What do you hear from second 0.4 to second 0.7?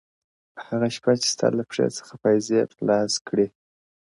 په